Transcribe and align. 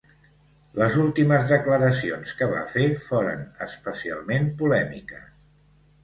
Les 0.77 0.95
últimes 1.01 1.43
declaracions 1.49 2.31
que 2.39 2.47
va 2.53 2.63
fer 2.71 2.85
foren 3.01 3.43
especialment 3.67 4.49
polèmiques. 4.63 5.29